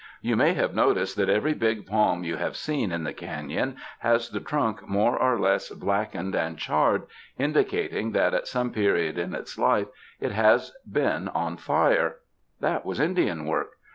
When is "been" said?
10.91-11.27